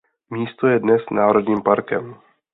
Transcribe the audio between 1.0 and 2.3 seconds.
národním parkem.